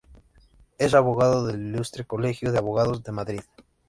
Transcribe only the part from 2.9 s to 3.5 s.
de Madrid.